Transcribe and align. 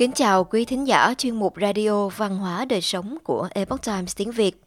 Kính 0.00 0.12
chào 0.12 0.44
quý 0.44 0.64
thính 0.64 0.86
giả 0.86 1.14
chuyên 1.18 1.36
mục 1.36 1.54
Radio 1.60 2.08
Văn 2.08 2.38
hóa 2.38 2.64
Đời 2.64 2.80
Sống 2.80 3.18
của 3.24 3.48
Epoch 3.54 3.82
Times 3.82 4.16
tiếng 4.16 4.30
Việt. 4.30 4.60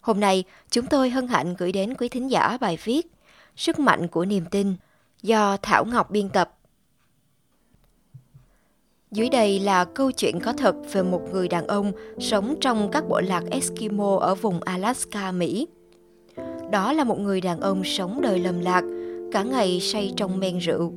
Hôm 0.00 0.20
nay, 0.20 0.44
chúng 0.70 0.86
tôi 0.86 1.10
hân 1.10 1.28
hạnh 1.28 1.54
gửi 1.58 1.72
đến 1.72 1.94
quý 1.94 2.08
thính 2.08 2.30
giả 2.30 2.58
bài 2.60 2.78
viết 2.84 3.06
Sức 3.56 3.78
mạnh 3.78 4.08
của 4.08 4.24
niềm 4.24 4.44
tin 4.50 4.74
do 5.22 5.56
Thảo 5.62 5.84
Ngọc 5.84 6.10
biên 6.10 6.28
tập. 6.28 6.58
Dưới 9.10 9.28
đây 9.28 9.60
là 9.60 9.84
câu 9.84 10.12
chuyện 10.12 10.40
có 10.40 10.52
thật 10.52 10.74
về 10.92 11.02
một 11.02 11.22
người 11.32 11.48
đàn 11.48 11.66
ông 11.66 11.92
sống 12.18 12.54
trong 12.60 12.90
các 12.90 13.08
bộ 13.08 13.20
lạc 13.20 13.44
Eskimo 13.50 14.18
ở 14.18 14.34
vùng 14.34 14.62
Alaska, 14.62 15.32
Mỹ. 15.32 15.66
Đó 16.70 16.92
là 16.92 17.04
một 17.04 17.18
người 17.18 17.40
đàn 17.40 17.60
ông 17.60 17.84
sống 17.84 18.20
đời 18.20 18.38
lầm 18.38 18.60
lạc, 18.60 18.84
cả 19.32 19.42
ngày 19.42 19.80
say 19.80 20.12
trong 20.16 20.38
men 20.38 20.58
rượu. 20.58 20.92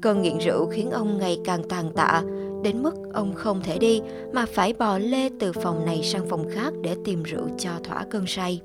Cơn 0.00 0.22
nghiện 0.22 0.38
rượu 0.38 0.66
khiến 0.66 0.90
ông 0.90 1.18
ngày 1.18 1.38
càng 1.44 1.68
tàn 1.68 1.90
tạ, 1.94 2.22
đến 2.64 2.82
mức 2.82 2.94
ông 3.12 3.34
không 3.34 3.60
thể 3.62 3.78
đi 3.78 4.00
mà 4.32 4.46
phải 4.54 4.72
bò 4.72 4.98
lê 4.98 5.28
từ 5.40 5.52
phòng 5.52 5.86
này 5.86 6.00
sang 6.02 6.28
phòng 6.28 6.46
khác 6.50 6.72
để 6.82 6.96
tìm 7.04 7.22
rượu 7.22 7.48
cho 7.58 7.70
thỏa 7.84 8.04
cơn 8.10 8.26
say. 8.26 8.60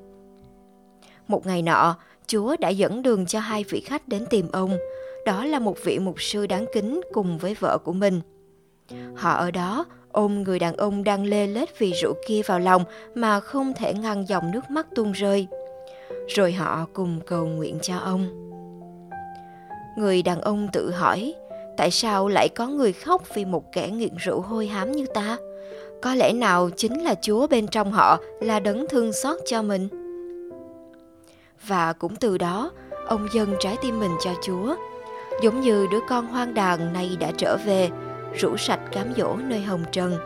Một 1.27 1.45
ngày 1.45 1.61
nọ, 1.61 1.95
Chúa 2.27 2.55
đã 2.59 2.69
dẫn 2.69 3.01
đường 3.01 3.25
cho 3.25 3.39
hai 3.39 3.63
vị 3.69 3.79
khách 3.79 4.07
đến 4.07 4.25
tìm 4.29 4.47
ông. 4.51 4.77
Đó 5.25 5.45
là 5.45 5.59
một 5.59 5.77
vị 5.83 5.99
mục 5.99 6.21
sư 6.21 6.47
đáng 6.47 6.65
kính 6.73 7.01
cùng 7.13 7.37
với 7.37 7.55
vợ 7.59 7.77
của 7.77 7.93
mình. 7.93 8.21
Họ 9.15 9.33
ở 9.33 9.51
đó 9.51 9.85
ôm 10.11 10.43
người 10.43 10.59
đàn 10.59 10.75
ông 10.75 11.03
đang 11.03 11.23
lê 11.23 11.47
lết 11.47 11.79
vì 11.79 11.93
rượu 11.93 12.13
kia 12.27 12.41
vào 12.45 12.59
lòng 12.59 12.83
mà 13.15 13.39
không 13.39 13.73
thể 13.73 13.93
ngăn 13.93 14.27
dòng 14.27 14.51
nước 14.51 14.69
mắt 14.69 14.87
tuôn 14.95 15.11
rơi. 15.11 15.47
Rồi 16.27 16.51
họ 16.51 16.87
cùng 16.93 17.19
cầu 17.27 17.45
nguyện 17.45 17.79
cho 17.81 17.97
ông. 17.97 18.49
Người 19.97 20.23
đàn 20.23 20.41
ông 20.41 20.67
tự 20.73 20.91
hỏi, 20.91 21.33
tại 21.79 21.91
sao 21.91 22.27
lại 22.27 22.49
có 22.49 22.67
người 22.67 22.93
khóc 22.93 23.21
vì 23.33 23.45
một 23.45 23.63
kẻ 23.73 23.89
nghiện 23.89 24.15
rượu 24.17 24.41
hôi 24.41 24.67
hám 24.67 24.91
như 24.91 25.05
ta? 25.13 25.37
Có 26.01 26.15
lẽ 26.15 26.33
nào 26.33 26.69
chính 26.69 27.03
là 27.03 27.15
Chúa 27.21 27.47
bên 27.47 27.67
trong 27.67 27.91
họ 27.91 28.17
là 28.41 28.59
đấng 28.59 28.85
thương 28.89 29.13
xót 29.13 29.37
cho 29.45 29.61
mình? 29.61 29.87
Và 31.67 31.93
cũng 31.93 32.15
từ 32.15 32.37
đó, 32.37 32.71
ông 33.07 33.27
dâng 33.33 33.55
trái 33.59 33.77
tim 33.81 33.99
mình 33.99 34.11
cho 34.23 34.31
Chúa. 34.43 34.75
Giống 35.41 35.61
như 35.61 35.87
đứa 35.91 35.99
con 36.09 36.27
hoang 36.27 36.53
đàn 36.53 36.93
nay 36.93 37.17
đã 37.19 37.31
trở 37.37 37.57
về, 37.65 37.89
rủ 38.39 38.57
sạch 38.57 38.81
cám 38.91 39.13
dỗ 39.17 39.35
nơi 39.35 39.61
hồng 39.61 39.83
trần. 39.91 40.17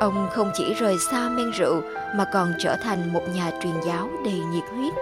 Ông 0.00 0.28
không 0.32 0.50
chỉ 0.54 0.74
rời 0.74 0.98
xa 0.98 1.28
men 1.28 1.50
rượu 1.50 1.80
mà 2.16 2.26
còn 2.32 2.52
trở 2.58 2.76
thành 2.76 3.12
một 3.12 3.22
nhà 3.34 3.52
truyền 3.62 3.74
giáo 3.86 4.08
đầy 4.24 4.40
nhiệt 4.52 4.64
huyết. 4.70 4.94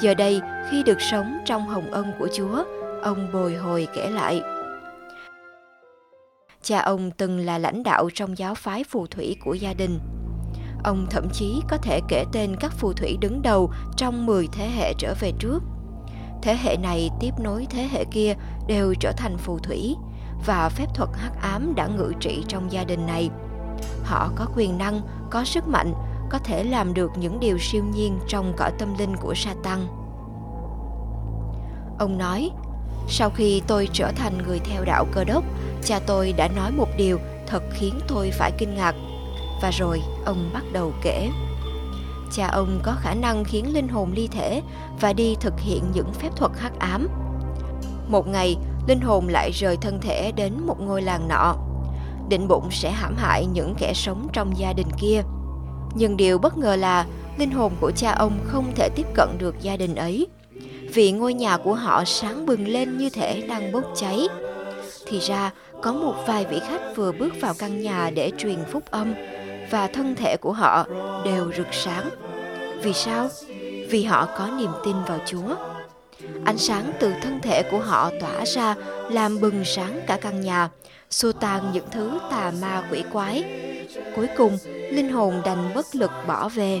Giờ 0.00 0.14
đây, 0.14 0.40
khi 0.70 0.82
được 0.82 1.00
sống 1.00 1.38
trong 1.44 1.68
hồng 1.68 1.90
ân 1.90 2.12
của 2.18 2.28
Chúa, 2.32 2.64
ông 3.02 3.28
bồi 3.32 3.54
hồi 3.54 3.88
kể 3.94 4.10
lại. 4.10 4.42
Cha 6.62 6.78
ông 6.78 7.10
từng 7.10 7.38
là 7.38 7.58
lãnh 7.58 7.82
đạo 7.82 8.08
trong 8.14 8.38
giáo 8.38 8.54
phái 8.54 8.84
phù 8.84 9.06
thủy 9.06 9.36
của 9.44 9.54
gia 9.54 9.74
đình. 9.74 9.98
Ông 10.84 11.06
thậm 11.10 11.28
chí 11.32 11.62
có 11.68 11.76
thể 11.76 12.00
kể 12.08 12.24
tên 12.32 12.56
các 12.60 12.72
phù 12.72 12.92
thủy 12.92 13.16
đứng 13.20 13.42
đầu 13.42 13.70
trong 13.96 14.26
10 14.26 14.48
thế 14.52 14.68
hệ 14.68 14.94
trở 14.98 15.14
về 15.20 15.32
trước. 15.38 15.62
Thế 16.42 16.56
hệ 16.62 16.76
này 16.76 17.10
tiếp 17.20 17.30
nối 17.40 17.66
thế 17.70 17.88
hệ 17.92 18.04
kia 18.04 18.34
đều 18.66 18.94
trở 19.00 19.12
thành 19.12 19.36
phù 19.38 19.58
thủy 19.58 19.96
và 20.46 20.68
phép 20.68 20.86
thuật 20.94 21.10
hắc 21.14 21.32
ám 21.42 21.72
đã 21.76 21.86
ngự 21.86 22.12
trị 22.20 22.44
trong 22.48 22.72
gia 22.72 22.84
đình 22.84 23.06
này. 23.06 23.30
Họ 24.04 24.30
có 24.36 24.46
quyền 24.56 24.78
năng, 24.78 25.00
có 25.30 25.44
sức 25.44 25.68
mạnh, 25.68 25.92
có 26.30 26.38
thể 26.38 26.64
làm 26.64 26.94
được 26.94 27.10
những 27.16 27.40
điều 27.40 27.58
siêu 27.58 27.84
nhiên 27.94 28.18
trong 28.28 28.52
cõi 28.56 28.72
tâm 28.78 28.94
linh 28.98 29.16
của 29.16 29.34
Satan. 29.34 29.78
Ông 31.98 32.18
nói, 32.18 32.50
sau 33.08 33.30
khi 33.30 33.62
tôi 33.66 33.88
trở 33.92 34.12
thành 34.16 34.38
người 34.38 34.58
theo 34.58 34.84
đạo 34.84 35.06
cơ 35.12 35.24
đốc, 35.24 35.44
cha 35.84 36.00
tôi 36.06 36.32
đã 36.32 36.48
nói 36.48 36.72
một 36.72 36.88
điều 36.96 37.18
thật 37.46 37.62
khiến 37.72 38.00
tôi 38.08 38.30
phải 38.30 38.52
kinh 38.58 38.74
ngạc. 38.74 38.94
Và 39.62 39.70
rồi 39.70 40.02
ông 40.24 40.50
bắt 40.54 40.64
đầu 40.72 40.92
kể. 41.02 41.28
Cha 42.32 42.46
ông 42.46 42.80
có 42.82 42.96
khả 43.00 43.14
năng 43.14 43.44
khiến 43.44 43.74
linh 43.74 43.88
hồn 43.88 44.12
ly 44.12 44.28
thể 44.28 44.62
và 45.00 45.12
đi 45.12 45.36
thực 45.40 45.60
hiện 45.60 45.84
những 45.94 46.12
phép 46.12 46.28
thuật 46.36 46.52
hắc 46.58 46.78
ám. 46.78 47.08
Một 48.08 48.28
ngày, 48.28 48.56
linh 48.86 49.00
hồn 49.00 49.28
lại 49.28 49.50
rời 49.50 49.76
thân 49.76 50.00
thể 50.00 50.32
đến 50.32 50.66
một 50.66 50.80
ngôi 50.80 51.02
làng 51.02 51.28
nọ. 51.28 51.56
Định 52.28 52.48
bụng 52.48 52.68
sẽ 52.70 52.90
hãm 52.90 53.16
hại 53.16 53.46
những 53.46 53.74
kẻ 53.78 53.92
sống 53.94 54.28
trong 54.32 54.58
gia 54.58 54.72
đình 54.72 54.88
kia. 54.98 55.22
Nhưng 55.94 56.16
điều 56.16 56.38
bất 56.38 56.58
ngờ 56.58 56.76
là 56.76 57.06
linh 57.38 57.50
hồn 57.50 57.72
của 57.80 57.90
cha 57.90 58.12
ông 58.12 58.38
không 58.44 58.72
thể 58.74 58.88
tiếp 58.96 59.06
cận 59.14 59.28
được 59.38 59.62
gia 59.62 59.76
đình 59.76 59.94
ấy 59.94 60.26
vì 60.94 61.12
ngôi 61.12 61.34
nhà 61.34 61.56
của 61.56 61.74
họ 61.74 62.04
sáng 62.06 62.46
bừng 62.46 62.68
lên 62.68 62.98
như 62.98 63.10
thể 63.10 63.42
đang 63.48 63.72
bốc 63.72 63.92
cháy. 63.96 64.28
Thì 65.06 65.18
ra, 65.18 65.50
có 65.82 65.92
một 65.92 66.14
vài 66.26 66.46
vị 66.50 66.60
khách 66.68 66.96
vừa 66.96 67.12
bước 67.12 67.40
vào 67.40 67.54
căn 67.58 67.82
nhà 67.82 68.10
để 68.14 68.32
truyền 68.38 68.58
phúc 68.70 68.82
âm 68.90 69.14
và 69.70 69.86
thân 69.86 70.14
thể 70.14 70.36
của 70.36 70.52
họ 70.52 70.86
đều 71.24 71.52
rực 71.56 71.66
sáng. 71.72 72.10
Vì 72.82 72.92
sao? 72.92 73.28
Vì 73.90 74.04
họ 74.04 74.28
có 74.38 74.48
niềm 74.58 74.70
tin 74.84 74.96
vào 75.06 75.18
Chúa. 75.26 75.54
Ánh 76.44 76.58
sáng 76.58 76.92
từ 77.00 77.12
thân 77.22 77.40
thể 77.42 77.62
của 77.70 77.78
họ 77.78 78.10
tỏa 78.20 78.44
ra 78.44 78.74
làm 79.10 79.40
bừng 79.40 79.64
sáng 79.64 80.00
cả 80.06 80.18
căn 80.20 80.40
nhà, 80.40 80.68
xua 81.10 81.32
tan 81.32 81.70
những 81.72 81.86
thứ 81.90 82.18
tà 82.30 82.52
ma 82.62 82.82
quỷ 82.90 83.04
quái. 83.12 83.44
Cuối 84.16 84.26
cùng, 84.36 84.58
linh 84.90 85.12
hồn 85.12 85.34
đành 85.44 85.74
bất 85.74 85.86
lực 85.94 86.10
bỏ 86.26 86.48
về. 86.48 86.80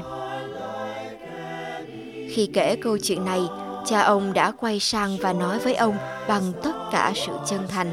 Khi 2.30 2.50
kể 2.52 2.76
câu 2.82 2.98
chuyện 2.98 3.24
này, 3.24 3.40
cha 3.86 4.00
ông 4.00 4.32
đã 4.32 4.52
quay 4.60 4.80
sang 4.80 5.16
và 5.20 5.32
nói 5.32 5.58
với 5.58 5.74
ông 5.74 5.96
bằng 6.28 6.52
tất 6.62 6.72
cả 6.92 7.12
sự 7.14 7.32
chân 7.46 7.60
thành. 7.68 7.90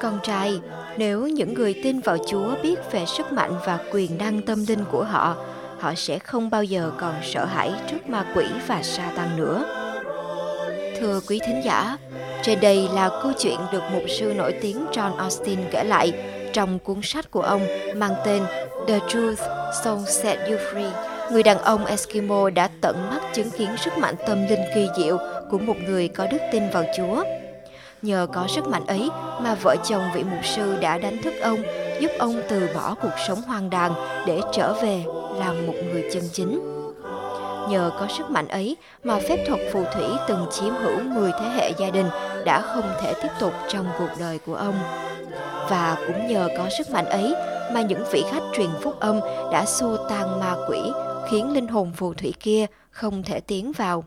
Con 0.00 0.18
trai, 0.22 0.60
nếu 0.96 1.26
những 1.26 1.54
người 1.54 1.80
tin 1.82 2.00
vào 2.00 2.16
Chúa 2.28 2.54
biết 2.62 2.92
về 2.92 3.06
sức 3.06 3.32
mạnh 3.32 3.52
và 3.66 3.78
quyền 3.92 4.18
năng 4.18 4.42
tâm 4.42 4.64
linh 4.68 4.84
của 4.90 5.04
họ, 5.04 5.36
họ 5.80 5.94
sẽ 5.94 6.18
không 6.18 6.50
bao 6.50 6.64
giờ 6.64 6.92
còn 6.98 7.14
sợ 7.22 7.44
hãi 7.44 7.72
trước 7.90 8.08
ma 8.08 8.24
quỷ 8.34 8.46
và 8.66 8.82
sa 8.82 9.12
tăng 9.16 9.36
nữa. 9.36 9.64
Thưa 11.00 11.20
quý 11.28 11.40
thính 11.46 11.60
giả, 11.64 11.96
trên 12.42 12.60
đây 12.60 12.88
là 12.92 13.10
câu 13.22 13.32
chuyện 13.38 13.58
được 13.72 13.82
mục 13.92 14.02
sư 14.08 14.34
nổi 14.36 14.54
tiếng 14.60 14.86
John 14.92 15.16
Austin 15.16 15.58
kể 15.70 15.84
lại 15.84 16.12
trong 16.52 16.78
cuốn 16.78 17.00
sách 17.02 17.30
của 17.30 17.42
ông 17.42 17.66
mang 17.96 18.14
tên 18.24 18.42
The 18.88 18.98
Truth 19.08 19.40
So 19.84 19.98
Set 20.06 20.38
You 20.38 20.56
Free. 20.56 21.11
Người 21.32 21.42
đàn 21.42 21.58
ông 21.58 21.86
Eskimo 21.86 22.50
đã 22.50 22.68
tận 22.80 23.10
mắt 23.10 23.20
chứng 23.32 23.50
kiến 23.50 23.68
sức 23.76 23.98
mạnh 23.98 24.14
tâm 24.26 24.46
linh 24.48 24.60
kỳ 24.74 24.88
diệu 24.96 25.18
của 25.50 25.58
một 25.58 25.76
người 25.86 26.08
có 26.08 26.26
đức 26.26 26.38
tin 26.52 26.70
vào 26.70 26.84
Chúa. 26.96 27.24
Nhờ 28.02 28.26
có 28.32 28.46
sức 28.48 28.66
mạnh 28.66 28.86
ấy 28.86 29.10
mà 29.40 29.54
vợ 29.54 29.76
chồng 29.84 30.02
vị 30.14 30.24
mục 30.24 30.44
sư 30.44 30.76
đã 30.80 30.98
đánh 30.98 31.22
thức 31.22 31.34
ông, 31.42 31.62
giúp 32.00 32.10
ông 32.18 32.42
từ 32.48 32.68
bỏ 32.74 32.94
cuộc 33.02 33.18
sống 33.26 33.42
hoang 33.42 33.70
đàn 33.70 33.94
để 34.26 34.40
trở 34.52 34.72
về 34.82 35.04
làm 35.38 35.66
một 35.66 35.74
người 35.92 36.04
chân 36.12 36.22
chính. 36.32 36.60
Nhờ 37.68 37.90
có 37.98 38.06
sức 38.18 38.30
mạnh 38.30 38.48
ấy 38.48 38.76
mà 39.04 39.18
phép 39.28 39.44
thuật 39.46 39.60
phù 39.72 39.84
thủy 39.94 40.04
từng 40.28 40.46
chiếm 40.50 40.74
hữu 40.74 41.00
10 41.00 41.32
thế 41.40 41.48
hệ 41.56 41.72
gia 41.78 41.90
đình 41.90 42.06
đã 42.44 42.60
không 42.60 42.94
thể 43.02 43.14
tiếp 43.22 43.30
tục 43.40 43.52
trong 43.68 43.86
cuộc 43.98 44.10
đời 44.20 44.38
của 44.46 44.54
ông. 44.54 44.74
Và 45.68 45.96
cũng 46.06 46.26
nhờ 46.26 46.48
có 46.58 46.68
sức 46.78 46.90
mạnh 46.90 47.06
ấy 47.06 47.34
mà 47.72 47.82
những 47.82 48.04
vị 48.12 48.24
khách 48.30 48.42
truyền 48.56 48.70
phúc 48.82 49.00
âm 49.00 49.20
đã 49.52 49.64
xua 49.66 49.96
tan 50.08 50.40
ma 50.40 50.54
quỷ, 50.68 50.78
khiến 51.30 51.52
linh 51.52 51.68
hồn 51.68 51.92
phù 51.96 52.14
thủy 52.14 52.34
kia 52.40 52.66
không 52.90 53.22
thể 53.22 53.40
tiến 53.40 53.72
vào. 53.72 54.04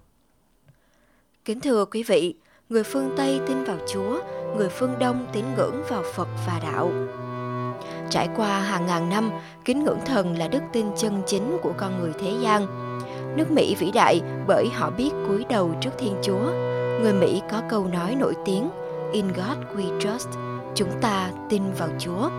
Kính 1.45 1.59
thưa 1.59 1.85
quý 1.85 2.03
vị, 2.03 2.35
người 2.69 2.83
phương 2.83 3.13
Tây 3.17 3.39
tin 3.47 3.63
vào 3.63 3.77
Chúa, 3.93 4.19
người 4.57 4.69
phương 4.69 4.95
Đông 4.99 5.27
tín 5.33 5.45
ngưỡng 5.57 5.83
vào 5.89 6.03
Phật 6.13 6.27
và 6.47 6.59
đạo. 6.63 6.91
Trải 8.09 8.29
qua 8.35 8.59
hàng 8.59 8.85
ngàn 8.85 9.09
năm, 9.09 9.31
kính 9.65 9.83
ngưỡng 9.83 9.99
thần 10.05 10.37
là 10.37 10.47
đức 10.47 10.61
tin 10.73 10.85
chân 10.97 11.21
chính 11.27 11.57
của 11.63 11.73
con 11.77 11.99
người 11.99 12.11
thế 12.19 12.33
gian. 12.41 12.67
Nước 13.37 13.51
Mỹ 13.51 13.75
vĩ 13.79 13.91
đại 13.91 14.21
bởi 14.47 14.69
họ 14.73 14.89
biết 14.89 15.09
cúi 15.27 15.45
đầu 15.49 15.71
trước 15.81 15.91
Thiên 15.97 16.15
Chúa. 16.23 16.51
Người 17.01 17.13
Mỹ 17.13 17.41
có 17.51 17.61
câu 17.69 17.87
nói 17.87 18.15
nổi 18.19 18.33
tiếng 18.45 18.69
In 19.13 19.27
God 19.27 19.57
we 19.75 19.99
trust, 19.99 20.29
chúng 20.75 20.89
ta 21.01 21.31
tin 21.49 21.61
vào 21.77 21.89
Chúa. 21.99 22.29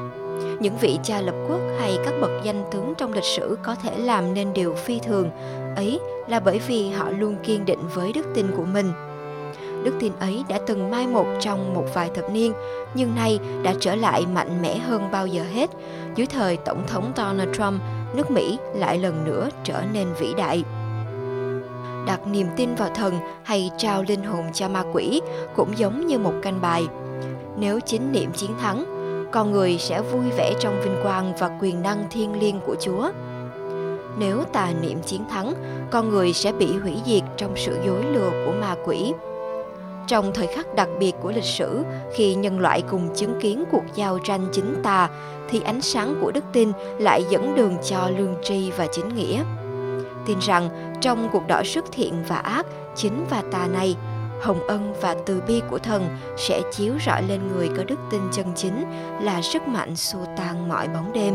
Những 0.61 0.77
vị 0.81 0.99
cha 1.03 1.21
lập 1.21 1.35
quốc 1.49 1.61
hay 1.79 1.99
các 2.05 2.15
bậc 2.21 2.31
danh 2.44 2.65
tướng 2.73 2.94
trong 2.99 3.12
lịch 3.12 3.25
sử 3.25 3.59
có 3.62 3.75
thể 3.75 3.99
làm 3.99 4.35
nên 4.35 4.53
điều 4.53 4.75
phi 4.75 4.99
thường, 4.99 5.31
ấy 5.77 6.00
là 6.29 6.41
bởi 6.41 6.61
vì 6.67 6.91
họ 6.91 7.11
luôn 7.11 7.37
kiên 7.43 7.65
định 7.65 7.81
với 7.94 8.12
đức 8.12 8.27
tin 8.35 8.47
của 8.56 8.65
mình– 8.65 8.93
đức 9.87 9.94
tin 10.00 10.12
ấy 10.21 10.44
đã 10.49 10.59
từng 10.67 10.91
mai 10.91 11.06
một 11.06 11.27
trong 11.41 11.75
một 11.75 11.85
vài 11.94 12.11
thập 12.15 12.31
niên, 12.31 12.53
nhưng 12.94 13.15
nay 13.15 13.38
đã 13.62 13.75
trở 13.81 13.94
lại 13.94 14.27
mạnh 14.27 14.62
mẽ 14.62 14.79
hơn 14.79 15.11
bao 15.12 15.27
giờ 15.27 15.43
hết. 15.53 15.71
Dưới 16.17 16.27
thời 16.27 16.56
Tổng 16.56 16.87
thống 16.87 17.12
Donald 17.17 17.56
Trump, 17.56 17.81
nước 18.15 18.31
Mỹ 18.31 18.59
lại 18.75 18.99
lần 18.99 19.25
nữa 19.25 19.49
trở 19.65 19.83
nên 19.93 20.06
vĩ 20.19 20.35
đại. 20.37 20.65
Đặt 22.06 22.27
niềm 22.27 22.47
tin 22.56 22.75
vào 22.75 22.88
thần 22.94 23.15
hay 23.43 23.71
trao 23.79 24.03
linh 24.03 24.23
hồn 24.23 24.44
cho 24.53 24.69
ma 24.69 24.85
quỷ 24.93 25.21
cũng 25.56 25.79
giống 25.79 26.06
như 26.06 26.19
một 26.19 26.35
canh 26.43 26.61
bài. 26.61 26.87
Nếu 27.59 27.81
chính 27.81 28.12
niệm 28.12 28.33
chiến 28.33 28.50
thắng, 28.61 28.85
con 29.31 29.52
người 29.52 29.78
sẽ 29.78 30.02
vui 30.02 30.31
vẻ 30.37 30.55
trong 30.61 30.81
vinh 30.81 30.96
quang 31.02 31.32
và 31.38 31.58
quyền 31.61 31.82
năng 31.82 32.06
thiêng 32.11 32.40
liêng 32.40 32.61
của 32.67 32.76
Chúa. 32.81 33.11
Nếu 34.19 34.44
tà 34.52 34.73
niệm 34.82 34.99
chiến 35.06 35.25
thắng, 35.31 35.55
con 35.90 36.08
người 36.08 36.32
sẽ 36.32 36.52
bị 36.52 36.78
hủy 36.78 36.94
diệt 37.06 37.23
trong 37.37 37.52
sự 37.56 37.78
dối 37.87 38.05
lừa 38.05 38.31
của 38.46 38.52
ma 38.61 38.75
quỷ 38.84 39.12
trong 40.06 40.31
thời 40.34 40.46
khắc 40.46 40.75
đặc 40.75 40.88
biệt 40.99 41.12
của 41.23 41.31
lịch 41.31 41.44
sử 41.44 41.82
khi 42.14 42.34
nhân 42.34 42.61
loại 42.61 42.82
cùng 42.82 43.14
chứng 43.14 43.40
kiến 43.40 43.64
cuộc 43.70 43.84
giao 43.94 44.19
tranh 44.19 44.49
chính 44.52 44.76
tà 44.82 45.08
thì 45.49 45.61
ánh 45.64 45.81
sáng 45.81 46.19
của 46.20 46.31
đức 46.31 46.44
tin 46.52 46.73
lại 46.99 47.25
dẫn 47.31 47.55
đường 47.56 47.76
cho 47.84 48.11
lương 48.19 48.34
tri 48.43 48.70
và 48.70 48.87
chính 48.93 49.08
nghĩa 49.08 49.44
tin 50.26 50.38
rằng 50.38 50.69
trong 51.00 51.28
cuộc 51.32 51.46
đỏ 51.46 51.62
sức 51.64 51.84
thiện 51.93 52.25
và 52.28 52.37
ác 52.37 52.67
chính 52.94 53.26
và 53.31 53.43
tà 53.52 53.67
này 53.67 53.96
hồng 54.41 54.67
ân 54.67 54.94
và 55.00 55.17
từ 55.27 55.41
bi 55.41 55.62
của 55.71 55.79
thần 55.79 56.17
sẽ 56.37 56.62
chiếu 56.73 56.94
rọi 57.06 57.23
lên 57.23 57.41
người 57.49 57.69
có 57.77 57.85
đức 57.85 57.99
tin 58.11 58.21
chân 58.33 58.47
chính 58.56 58.85
là 59.21 59.43
sức 59.43 59.69
mạnh 59.69 59.97
xua 59.97 60.25
tan 60.37 60.69
mọi 60.69 60.88
bóng 60.88 61.12
đêm 61.12 61.35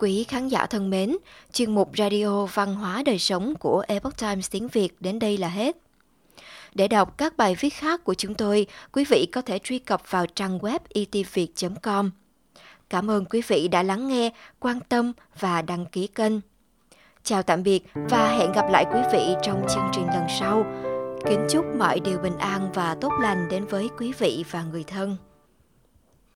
Quý 0.00 0.24
khán 0.24 0.48
giả 0.48 0.66
thân 0.66 0.90
mến, 0.90 1.16
chuyên 1.52 1.74
mục 1.74 1.90
Radio 1.98 2.46
Văn 2.46 2.74
hóa 2.74 3.02
Đời 3.06 3.18
Sống 3.18 3.54
của 3.54 3.84
Epoch 3.88 4.16
Times 4.16 4.50
tiếng 4.50 4.68
Việt 4.68 4.96
đến 5.00 5.18
đây 5.18 5.38
là 5.38 5.48
hết. 5.48 5.76
Để 6.74 6.88
đọc 6.88 7.18
các 7.18 7.36
bài 7.36 7.56
viết 7.60 7.74
khác 7.74 8.04
của 8.04 8.14
chúng 8.14 8.34
tôi, 8.34 8.66
quý 8.92 9.04
vị 9.04 9.26
có 9.32 9.42
thể 9.42 9.58
truy 9.58 9.78
cập 9.78 10.10
vào 10.10 10.26
trang 10.26 10.58
web 10.58 10.78
e 10.88 11.02
itviet.com. 11.12 12.10
Cảm 12.90 13.10
ơn 13.10 13.24
quý 13.24 13.42
vị 13.48 13.68
đã 13.68 13.82
lắng 13.82 14.08
nghe, 14.08 14.30
quan 14.60 14.80
tâm 14.88 15.12
và 15.38 15.62
đăng 15.62 15.86
ký 15.86 16.06
kênh. 16.06 16.32
Chào 17.26 17.42
tạm 17.42 17.62
biệt 17.62 17.80
và 17.94 18.28
hẹn 18.38 18.52
gặp 18.52 18.66
lại 18.70 18.84
quý 18.94 19.00
vị 19.12 19.34
trong 19.42 19.66
chương 19.74 19.88
trình 19.92 20.06
lần 20.06 20.26
sau. 20.40 20.64
Kính 21.26 21.46
chúc 21.50 21.64
mọi 21.78 22.00
điều 22.00 22.18
bình 22.18 22.38
an 22.38 22.70
và 22.74 22.96
tốt 23.00 23.12
lành 23.20 23.48
đến 23.50 23.64
với 23.64 23.88
quý 23.98 24.12
vị 24.18 24.44
và 24.50 24.64
người 24.72 24.84
thân. 24.86 25.16